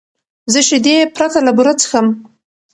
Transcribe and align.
زه 0.53 0.59
شیدې 0.67 0.97
پرته 1.15 1.39
له 1.45 1.51
بوره 1.57 1.73
څښم. 1.79 2.07